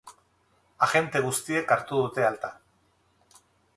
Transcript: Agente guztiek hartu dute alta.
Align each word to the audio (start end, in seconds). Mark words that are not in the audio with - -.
Agente 0.85 1.21
guztiek 1.27 1.73
hartu 1.75 2.01
dute 2.07 2.27
alta. 2.31 2.51